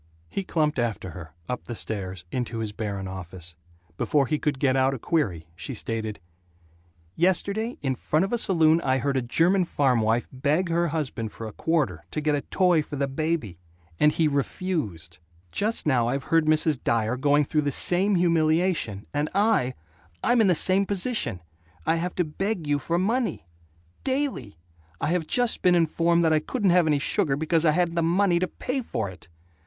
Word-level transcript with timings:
He 0.29 0.43
clumped 0.43 0.79
after 0.79 1.11
her, 1.11 1.29
up 1.47 1.65
the 1.65 1.75
stairs, 1.75 2.25
into 2.31 2.57
his 2.57 2.71
barren 2.71 3.07
office. 3.07 3.55
Before 3.99 4.25
he 4.25 4.39
could 4.39 4.57
get 4.57 4.75
out 4.75 4.95
a 4.95 4.97
query 4.97 5.45
she 5.55 5.75
stated: 5.75 6.19
"Yesterday, 7.15 7.77
in 7.83 7.93
front 7.93 8.25
of 8.25 8.33
a 8.33 8.39
saloon, 8.39 8.81
I 8.81 8.97
heard 8.97 9.15
a 9.15 9.21
German 9.21 9.63
farm 9.63 10.01
wife 10.01 10.27
beg 10.33 10.69
her 10.69 10.87
husband 10.87 11.31
for 11.31 11.45
a 11.45 11.51
quarter, 11.53 12.03
to 12.09 12.19
get 12.19 12.33
a 12.33 12.41
toy 12.41 12.81
for 12.81 12.95
the 12.95 13.07
baby 13.07 13.59
and 13.99 14.11
he 14.11 14.27
refused. 14.27 15.19
Just 15.51 15.85
now 15.85 16.07
I've 16.07 16.23
heard 16.33 16.47
Mrs. 16.47 16.83
Dyer 16.83 17.15
going 17.15 17.43
through 17.45 17.61
the 17.61 17.71
same 17.71 18.15
humiliation. 18.15 19.05
And 19.13 19.29
I 19.35 19.75
I'm 20.23 20.41
in 20.41 20.47
the 20.47 20.55
same 20.55 20.87
position! 20.87 21.41
I 21.85 21.97
have 21.97 22.15
to 22.15 22.23
beg 22.23 22.65
you 22.65 22.79
for 22.79 22.97
money. 22.97 23.45
Daily! 24.03 24.57
I 24.99 25.09
have 25.09 25.27
just 25.27 25.61
been 25.61 25.75
informed 25.75 26.23
that 26.23 26.33
I 26.33 26.39
couldn't 26.39 26.71
have 26.71 26.87
any 26.87 26.97
sugar 26.97 27.35
because 27.35 27.65
I 27.65 27.71
hadn't 27.73 27.93
the 27.93 28.01
money 28.01 28.39
to 28.39 28.47
pay 28.47 28.81
for 28.81 29.07
it!" 29.07 29.27